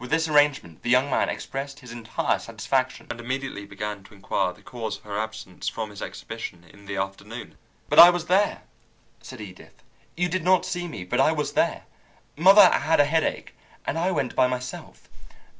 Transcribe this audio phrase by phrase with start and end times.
[0.00, 4.52] With this arrangement the young man expressed his entire satisfaction, and immediately began to inquire
[4.52, 7.54] the cause of her absence from his exhibition in the afternoon.
[7.88, 8.62] "But I was there,"
[9.22, 9.84] said Edith.
[10.16, 11.84] "You did not see me, but I was there.
[12.36, 13.54] Mother had a headache,
[13.86, 15.08] and I went by myself."